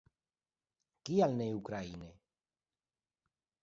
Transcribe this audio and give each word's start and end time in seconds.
Kial 1.09 1.31
ne 1.43 1.47
ukraine? 1.59 2.09